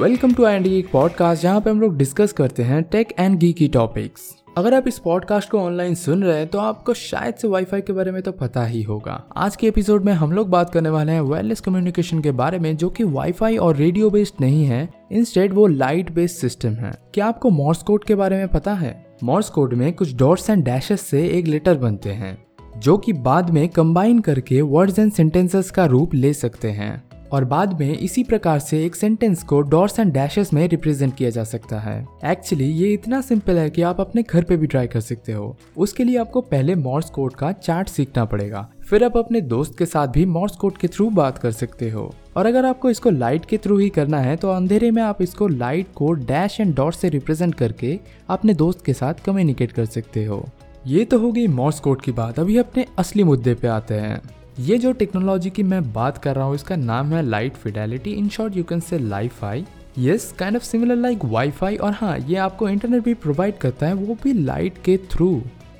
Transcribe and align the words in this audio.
Welcome 0.00 0.32
to 0.32 0.46
and 0.46 0.66
I 0.66 0.80
podcast 0.92 1.42
जहाँ 1.42 1.60
पे 1.60 1.70
हम 1.70 1.80
लोग 1.80 1.96
डिस्कस 1.96 2.32
करते 2.32 2.62
हैं 2.62 2.82
टेक 2.82 3.12
एंड 3.18 3.38
गी 3.38 3.52
की 3.52 3.68
टॉपिक्स 3.68 4.22
अगर 4.56 4.74
आप 4.74 4.88
इस 4.88 4.98
पॉडकास्ट 4.98 5.50
को 5.50 5.58
ऑनलाइन 5.58 5.94
सुन 5.94 6.24
रहे 6.24 6.36
हैं 6.38 6.48
तो 6.48 6.58
आपको 6.58 6.94
शायद 6.94 7.34
से 7.34 7.48
वाईफाई 7.48 7.80
के 7.80 7.92
बारे 7.92 8.10
में 8.10 8.20
तो 8.22 8.32
पता 8.32 8.64
ही 8.64 8.82
होगा। 8.82 9.22
आज 9.36 9.56
के 9.56 9.66
एपिसोड 9.66 10.04
में 10.04 10.12
हम 10.12 10.32
लोग 10.32 10.48
बात 10.48 10.70
करने 10.70 10.88
वाले 10.88 11.12
हैं 11.12 11.20
वायरलेस 11.20 11.60
कम्युनिकेशन 11.60 12.20
के 12.20 12.30
बारे 12.32 12.58
में, 12.58 12.76
जो 12.76 12.90
कि 12.90 13.04
वाईफाई 13.04 13.56
और 13.56 13.76
रेडियो 13.76 14.10
बेस्ड 14.10 14.40
नहीं 14.40 14.64
है 14.64 14.88
इंस्टेड 15.12 15.54
वो 15.54 15.66
लाइट 15.66 16.12
बेस्ड 16.12 16.36
सिस्टम 16.36 16.74
है। 16.74 16.92
क्या 17.14 17.26
आपको 17.26 17.50
मॉर्स 17.50 17.82
कोड 17.82 18.04
के 18.04 18.14
बारे 18.14 18.36
में 18.36 18.48
पता 18.48 18.74
है? 18.74 18.94
मॉर्स 19.24 19.50
कोड 19.50 19.74
में 19.74 19.92
कुछ 19.92 20.14
डॉट्स 20.14 20.50
एंड 20.50 20.64
डैशेस 20.64 21.00
से 21.00 21.26
एक 21.28 21.46
लेटर 21.46 21.78
बनते 21.78 22.12
हैं, 22.12 22.36
जो 22.78 22.98
कि 22.98 23.12
बाद 23.12 23.50
में 23.50 23.68
कंबाइन 23.68 24.20
करके 24.20 24.60
वर्ड्स 24.62 24.98
एंड 24.98 25.12
सेंटेंसेस 25.12 25.70
का 25.70 25.84
रूप 25.86 26.14
ले 26.14 26.32
सकते 26.34 26.70
हैं। 26.70 27.02
और 27.32 27.44
बाद 27.44 27.80
में 27.80 27.98
इसी 27.98 28.24
प्रकार 28.24 28.58
से 28.58 28.84
एक 28.84 28.94
सेंटेंस 28.94 29.42
को 29.42 29.60
डॉट्स 29.60 29.98
एंड 29.98 30.12
डैशेस 30.12 30.52
में 30.52 30.66
रिप्रेजेंट 30.68 31.14
किया 31.16 31.30
जा 31.30 31.44
सकता 31.44 31.78
है। 31.80 31.96
एक्चुअली 32.24 32.64
ये 32.64 32.92
इतना 32.92 33.20
सिंपल 33.20 33.58
है 33.58 33.68
कि 33.70 33.82
आप 33.82 34.00
अपने 34.00 34.22
घर 34.22 34.44
पे 34.44 34.56
भी 34.56 34.66
ट्राई 34.66 34.86
कर 34.86 35.00
सकते 35.00 35.32
हो। 35.32 35.56
उसके 35.76 36.04
लिए 36.04 36.18
आपको 36.18 36.40
पहले 36.40 36.74
मॉर्स 36.74 37.10
कोड 37.10 37.34
का 37.34 37.52
चार्ट 37.52 37.88
सीखना 37.88 38.24
पड़ेगा। 38.24 38.68
फिर 38.88 39.04
आप 39.04 39.16
अपने 39.16 39.40
दोस्त 39.40 39.78
के 39.78 39.86
साथ 39.86 40.08
भी 40.08 40.24
मॉर्स 40.26 40.56
कोड 40.56 40.76
के 40.76 40.88
थ्रू 40.88 41.08
बात 41.10 41.38
कर 41.38 41.52
सकते 41.52 41.90
हो। 41.90 42.12
और 42.36 42.46
अगर 42.46 42.64
आपको 42.64 42.90
इसको 42.90 43.10
लाइट 43.10 43.44
के 43.44 43.58
थ्रू 43.58 43.78
ही 43.78 43.88
करना 43.88 44.18
है 44.18 44.36
तो 44.36 44.50
अंधेरे 44.50 44.90
में 44.90 45.02
आप 45.02 45.22
इसको 45.22 45.48
लाइट 45.48 45.86
को 45.94 46.12
डैश 46.12 46.60
एंड 46.60 46.74
डॉट 46.76 46.94
से 46.94 47.08
रिप्रेजेंट 47.08 47.54
करके 47.54 47.98
अपने 48.28 48.54
दोस्त 48.54 48.84
के 48.84 48.92
साथ 48.92 49.24
कम्युनिकेट 49.24 49.72
कर 49.72 49.84
सकते 49.84 50.24
हो। 50.24 50.44
ये 50.86 51.04
तो 51.04 51.18
होगी 51.18 51.46
मॉर्स 51.48 51.80
कोड 51.80 52.02
की 52.02 52.12
बात। 52.12 52.38
अभी 52.38 52.56
अपने 52.56 52.86
असली 52.98 53.24
मुद्दे 53.24 53.54
पे 53.54 53.68
आते 53.68 53.94
हैं। 53.94 54.20
ये 54.58 54.76
जो 54.78 54.90
टेक्नोलॉजी 54.92 55.50
की 55.50 55.62
मैं 55.62 55.82
बात 55.92 56.18
कर 56.18 56.36
रहा 56.36 56.44
हूँ, 56.44 56.54
इसका 56.54 56.76
नाम 56.76 57.12
है 57.12 57.22
light 57.22 57.54
fidelity 57.54 58.10
in 58.10 58.28
short 58.28 58.56
you 58.56 58.62
can 58.64 58.80
say 58.80 58.98
LiFi 59.44 59.64
yes 59.98 60.32
kind 60.38 60.56
of 60.56 60.62
similar 60.62 60.96
like 60.96 61.24
WiFi 61.24 61.76
और 61.76 61.92
हाँ 61.92 62.16
ये 62.18 62.36
आपको 62.36 62.68
इंटरनेट 62.68 63.04
भी 63.04 63.14
प्रोवाइड 63.14 63.58
करता 63.58 63.86
है, 63.86 63.94
वो 63.94 64.16
भी 64.22 64.32
लाइट 64.32 64.78
के 64.84 64.96
थ्रू 65.10 65.28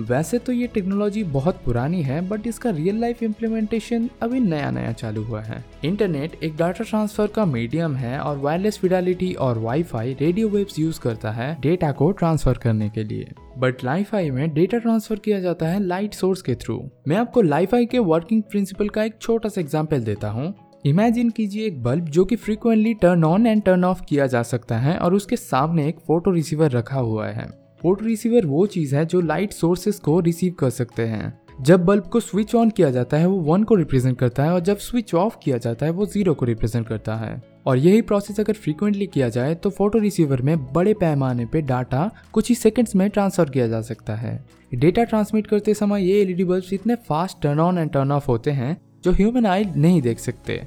वैसे 0.00 0.38
तो 0.38 0.52
ये 0.52 0.66
टेक्नोलॉजी 0.66 1.22
बहुत 1.24 1.60
पुरानी 1.64 2.02
है 2.02 2.20
बट 2.28 2.46
इसका 2.46 2.70
रियल 2.70 3.00
लाइफ 3.00 3.22
इम्प्लीमेंटेशन 3.22 4.08
अभी 4.22 4.40
नया 4.40 4.70
नया 4.70 4.92
चालू 4.92 5.22
हुआ 5.22 5.40
है। 5.40 5.62
इंटरनेट 5.84 6.42
एक 6.44 6.56
डाटा 6.56 6.84
ट्रांसफ़र 6.84 7.26
का 7.26 7.44
मीडियम 7.46 7.94
है 7.96 8.18
और 8.18 8.38
वायरलेस 8.38 8.78
फिडेलिटी 8.78 9.32
और 9.34 9.58
वाईफाई 9.58 10.16
रेडियो 10.20 10.48
वेव्स 10.48 10.78
यूज़ 10.78 11.00
करता 11.00 11.30
है 11.30 11.54
डेटा 11.60 11.92
को 11.92 12.10
ट्रांसफ़र 12.12 12.58
करने 12.58 12.88
के 12.88 13.04
लिए। 13.04 13.30
बट 13.58 13.84
लाईफाई 13.84 14.30
में 14.30 14.52
डेटा 14.54 14.78
ट्रांसफ़र 14.78 15.18
किया 15.18 15.40
जाता 15.40 15.66
है 15.66 15.80
लाइट 15.80 16.14
सोर्स 16.14 16.42
के 16.42 16.54
थ्रू 16.56 16.82
मैं 17.08 17.16
आपको 17.16 17.42
लाईफाई 17.42 17.86
के 17.86 17.98
वर्किंग 18.00 18.42
प्रिंसिपल 18.42 18.88
का 18.88 19.04
एक 19.04 19.18
छोटा 19.20 19.48
सा 19.48 19.60
एग्ज़ाम्पल 19.60 20.04
देता 20.04 20.28
हूँ। 20.28 20.54
इमेजिन 20.86 21.30
कीजिए 21.30 21.66
एक 21.66 21.82
बल्ब 21.82 22.08
जो 22.08 22.24
कि 22.24 22.36
frequently 22.36 22.94
turn 22.94 23.24
on 23.24 23.46
and 23.46 23.62
turn 23.62 23.84
off 23.84 24.02
किया 24.02 24.26
जा 24.26 24.42
सकता 24.44 24.78
है 24.78 24.96
और 24.98 25.14
उसके 25.14 25.36
सामने 25.36 25.86
एक 25.88 25.98
फ़ोटो 25.98 26.30
रिसीवर 26.30 26.70
रखा 26.70 26.98
हुआ 26.98 27.26
है। 27.28 27.48
फ़ोटो 27.84 28.04
रिसीवर 28.04 28.46
वो 28.46 28.66
चीज़ 28.66 28.94
है 28.96 29.04
जो 29.06 29.20
लाइट 29.20 29.52
सोर्सेस 29.52 29.98
को 29.98 30.18
रिसीव 30.20 30.52
कर 30.52 30.70
सकते 30.70 31.02
हैं। 31.02 31.40
जब 31.60 31.84
बल्ब 31.84 32.02
को 32.02 32.20
स्विच 32.20 32.54
ऑन 32.54 32.70
किया 32.70 32.90
जाता 32.90 33.16
है, 33.16 33.26
वो 33.26 33.40
वन 33.40 33.62
को 33.62 33.74
रिप्रेजेंट 33.74 34.18
करता 34.18 34.44
है 34.44 34.52
और 34.52 34.60
जब 34.60 34.76
स्विच 34.76 35.14
ऑफ़ 35.14 35.36
किया 35.42 35.58
जाता 35.58 35.86
है, 35.86 35.92
वो 35.92 36.06
ज़ीरो 36.06 36.34
को 36.34 36.46
रिप्रेजेंट 36.46 36.86
करता 36.88 37.14
है। 37.14 37.42
और 37.66 37.78
यही 37.78 38.02
प्रोसेस 38.02 38.40
अगर 38.40 38.52
फ्रीक्वेंटली 38.52 39.06
किया 39.06 39.28
जाए 39.28 39.54
तो 39.54 39.70
फ़ोटो 39.70 39.98
रिसीवर 39.98 40.42
में 40.42 40.72
बड़े 40.72 40.94
पैमाने 40.94 41.46
पे 41.46 41.60
डाटा 41.62 42.10
कुछ 42.32 42.48
ही 42.48 42.54
सेकंड्स 42.54 42.96
में 42.96 43.08
ट्रांसफ़र 43.10 43.50
किया 43.50 43.66
जा 43.68 43.80
सकता 43.80 44.14
है। 44.14 44.44
डेटा 44.74 45.04
ट्रांसमिट 45.04 45.46
करते 45.46 45.74
समय 45.74 46.04
ये 46.04 46.20
एलईडी 46.20 46.44
बल्ब 46.44 46.72
इतने 46.72 46.94
fast 47.08 47.42
turn 47.42 47.60
on 47.60 47.78
and 47.78 47.90
turn 47.90 48.12
off 48.12 48.26
होते 48.28 48.50
हैं, 48.50 48.76
जो 49.04 49.12
ह्यूमन 49.12 49.46
आई 49.46 49.64
नहीं 49.76 50.02
देख 50.02 50.18
सकते। 50.18 50.62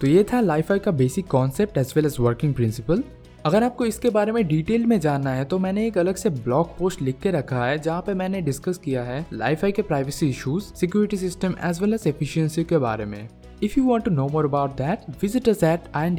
तो 0.00 0.06
ये 0.06 0.24
था 0.24 0.40
लाइफाई 0.40 0.78
का 0.78 0.90
basic 0.90 1.26
concept 1.26 1.78
as 1.78 1.92
well 1.96 2.06
as 2.06 2.16
working 2.20 2.54
principle 2.54 3.02
अगर 3.48 3.64
आपको 3.64 3.84
इसके 3.86 4.10
बारे 4.10 4.32
में 4.32 4.46
डिटेल 4.48 4.84
में 4.86 4.98
जानना 5.00 5.30
है 5.30 5.44
तो 5.44 5.58
मैंने 5.58 5.86
एक 5.86 5.98
अलग 5.98 6.16
से 6.16 6.30
ब्लॉग 6.30 6.76
पोस्ट 6.78 7.02
लिख 7.02 7.20
के 7.20 7.30
रखा 7.30 7.64
है, 7.64 7.78
जहाँ 7.78 8.00
पे 8.02 8.14
मैंने 8.14 8.40
डिस्कस 8.40 8.78
किया 8.78 9.02
है 9.02 9.24
लाइफ 9.32 9.64
के 9.76 9.82
privacy 9.82 10.28
issues 10.28 10.62
security 10.62 11.16
system 11.16 11.54
as 11.64 11.80
well 11.80 11.94
as 11.94 12.06
efficiency 12.06 12.64
के 12.64 12.78
बारे 12.78 13.04
में। 13.04 13.28
If 13.62 13.78
you 13.78 13.88
want 13.88 14.04
to 14.04 14.10
know 14.10 14.28
more 14.28 14.44
about 14.44 14.76
that 14.76 15.10
visit 15.22 15.48
us 15.48 15.64
at 15.64 15.88
I 15.94 16.10